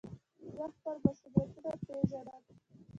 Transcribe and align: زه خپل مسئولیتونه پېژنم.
زه 0.55 0.63
خپل 0.75 0.95
مسئولیتونه 1.05 1.71
پېژنم. 1.85 2.43